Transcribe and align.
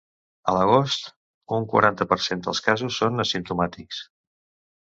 A 0.51 0.53
l'agost, 0.53 1.05
un 1.59 1.69
quaranta 1.75 2.09
per 2.13 2.19
cent 2.29 2.43
dels 2.47 2.65
casos 2.71 3.01
són 3.03 3.25
asimptomàtics. 3.27 4.05